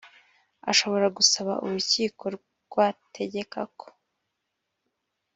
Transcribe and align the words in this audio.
ashobora 0.71 1.05
gusaba 1.17 1.53
urukiko 1.65 2.23
rwategeka 2.35 3.59
ko 3.79 3.87